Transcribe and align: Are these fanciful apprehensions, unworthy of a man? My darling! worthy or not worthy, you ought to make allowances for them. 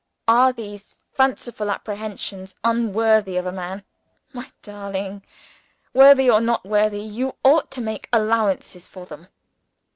Are 0.27 0.51
these 0.51 0.95
fanciful 1.13 1.69
apprehensions, 1.69 2.55
unworthy 2.63 3.37
of 3.37 3.45
a 3.45 3.51
man? 3.51 3.83
My 4.33 4.51
darling! 4.63 5.21
worthy 5.93 6.27
or 6.27 6.41
not 6.41 6.65
worthy, 6.65 7.01
you 7.03 7.35
ought 7.43 7.69
to 7.69 7.81
make 7.81 8.09
allowances 8.11 8.87
for 8.87 9.05
them. 9.05 9.27